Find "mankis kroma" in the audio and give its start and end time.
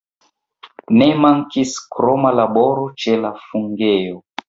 1.27-2.35